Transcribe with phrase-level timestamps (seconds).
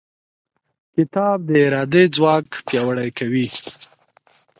[0.95, 3.47] کتاب د ارادې ځواک پیاوړی کوي.